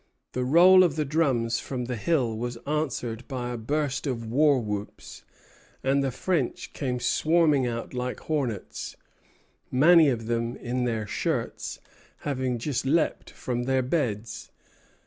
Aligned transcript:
The 0.31 0.43
roll 0.43 0.83
of 0.83 0.95
the 0.95 1.05
drums 1.05 1.59
from 1.59 1.85
the 1.85 1.95
hill 1.95 2.35
was 2.35 2.57
answered 2.65 3.27
by 3.27 3.51
a 3.51 3.57
burst 3.57 4.07
of 4.07 4.25
war 4.25 4.59
whoops, 4.59 5.23
and 5.83 6.03
the 6.03 6.09
French 6.09 6.73
came 6.73 6.99
swarming 6.99 7.67
out 7.67 7.93
like 7.93 8.21
hornets, 8.21 8.95
many 9.69 10.09
of 10.09 10.25
them 10.25 10.55
in 10.55 10.85
their 10.85 11.05
shirts, 11.05 11.79
having 12.21 12.57
just 12.57 12.83
leaped 12.83 13.29
from 13.29 13.65
their 13.65 13.83
beds. 13.83 14.49